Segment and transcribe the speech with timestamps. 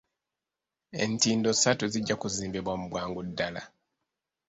[1.05, 3.61] Entindo ssatu zijja kuzimbibwa mu bwangu ddala.